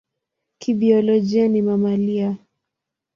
[0.59, 2.37] Kibiolojia ni mamalia.